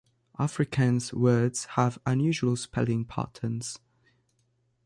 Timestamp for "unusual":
2.07-2.55